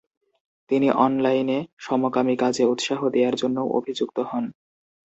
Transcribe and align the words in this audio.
তিনি 0.69 0.87
অনলাইনে 0.97 1.57
সমকামি 1.77 2.35
কাজে 2.35 2.63
উৎসাহ 2.65 2.99
দেয়ার 3.09 3.35
জন্যও 3.35 3.67
অভিযুক্ত 3.73 4.17
হন। 4.21 4.45